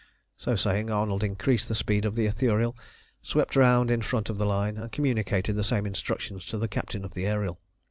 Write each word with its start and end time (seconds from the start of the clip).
So 0.35 0.55
saying, 0.55 0.89
Arnold 0.89 1.23
increased 1.23 1.67
the 1.69 1.75
speed 1.75 2.05
of 2.05 2.15
the 2.15 2.25
Ithuriel, 2.25 2.75
swept 3.21 3.55
round 3.55 3.91
in 3.91 4.01
front 4.01 4.31
of 4.31 4.39
the 4.39 4.47
line, 4.47 4.77
and 4.77 4.91
communicated 4.91 5.55
the 5.55 5.63
same 5.63 5.85
instructions 5.85 6.43
to 6.47 6.57
the 6.57 6.67
captain 6.67 7.05
of 7.05 7.13
the 7.13 7.27
Ariel. 7.27 7.59